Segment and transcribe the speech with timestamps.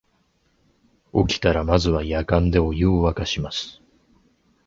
[1.27, 3.83] 起きたらまずはやかんでお湯をわかします